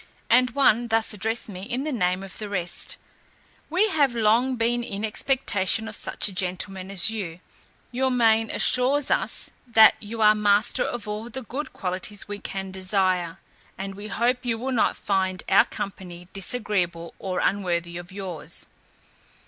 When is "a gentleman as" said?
6.27-7.11